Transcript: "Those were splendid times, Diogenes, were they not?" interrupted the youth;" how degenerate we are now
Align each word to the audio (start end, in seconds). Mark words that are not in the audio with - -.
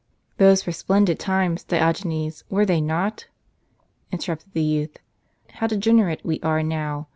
"Those 0.37 0.65
were 0.65 0.71
splendid 0.71 1.19
times, 1.19 1.63
Diogenes, 1.63 2.43
were 2.49 2.65
they 2.65 2.81
not?" 2.81 3.27
interrupted 4.11 4.53
the 4.53 4.63
youth;" 4.63 4.97
how 5.57 5.67
degenerate 5.67 6.25
we 6.25 6.39
are 6.39 6.63
now 6.63 7.07